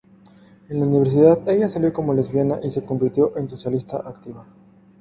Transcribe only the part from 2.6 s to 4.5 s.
y se convirtió en socialista activa.